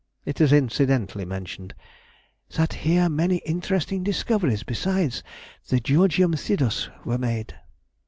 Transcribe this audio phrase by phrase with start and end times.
[0.25, 1.75] It is incidentally mentioned,
[2.57, 5.21] "that here many interesting discoveries besides
[5.69, 7.53] the Georgium Sidus were made."